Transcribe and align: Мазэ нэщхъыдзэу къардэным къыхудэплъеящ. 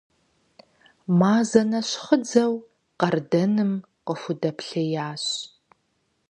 Мазэ 1.19 1.61
нэщхъыдзэу 1.69 2.53
къардэным 2.99 3.71
къыхудэплъеящ. 4.05 5.23